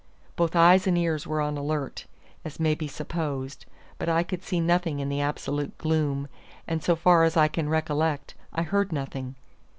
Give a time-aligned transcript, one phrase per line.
[0.35, 2.07] Both eyes and ears were on the alert,
[2.43, 3.67] as may be supposed;
[3.99, 6.27] but I could see nothing in the absolute gloom,
[6.67, 9.35] and, so far as I can recollect, I heard nothing.